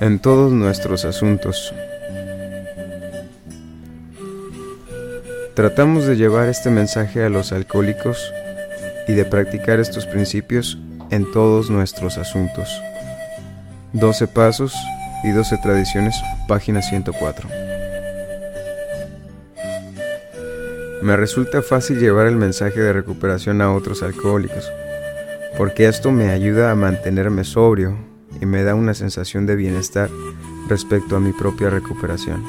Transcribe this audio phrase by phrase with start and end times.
[0.00, 1.74] en todos nuestros asuntos.
[5.54, 8.32] Tratamos de llevar este mensaje a los alcohólicos
[9.06, 10.78] y de practicar estos principios
[11.10, 12.80] en todos nuestros asuntos.
[13.92, 14.74] 12 pasos
[15.22, 16.16] y 12 tradiciones,
[16.48, 17.48] página 104.
[21.02, 24.70] Me resulta fácil llevar el mensaje de recuperación a otros alcohólicos,
[25.58, 28.09] porque esto me ayuda a mantenerme sobrio
[28.40, 30.10] y me da una sensación de bienestar
[30.68, 32.42] respecto a mi propia recuperación.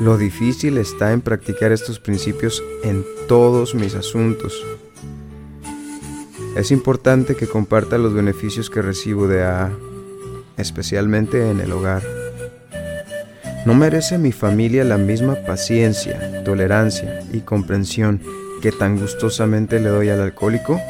[0.00, 4.64] Lo difícil está en practicar estos principios en todos mis asuntos.
[6.56, 9.70] Es importante que comparta los beneficios que recibo de AA,
[10.56, 12.02] especialmente en el hogar.
[13.66, 18.22] ¿No merece mi familia la misma paciencia, tolerancia y comprensión
[18.62, 20.80] que tan gustosamente le doy al alcohólico?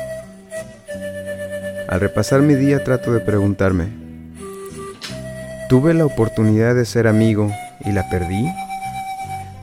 [1.91, 3.88] Al repasar mi día trato de preguntarme,
[5.69, 7.50] ¿tuve la oportunidad de ser amigo
[7.84, 8.48] y la perdí?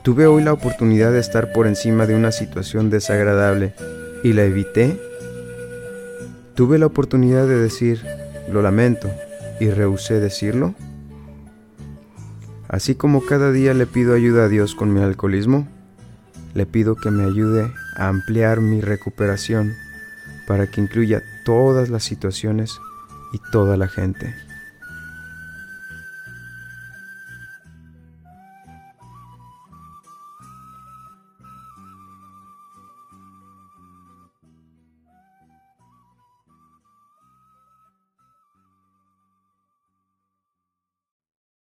[0.02, 3.72] ¿Tuve hoy la oportunidad de estar por encima de una situación desagradable
[4.22, 5.00] y la evité?
[6.54, 8.04] ¿Tuve la oportunidad de decir,
[8.52, 9.10] lo lamento,
[9.58, 10.74] y rehusé decirlo?
[12.68, 15.66] Así como cada día le pido ayuda a Dios con mi alcoholismo,
[16.52, 19.72] le pido que me ayude a ampliar mi recuperación
[20.48, 22.80] para que incluya todas las situaciones
[23.34, 24.34] y toda la gente.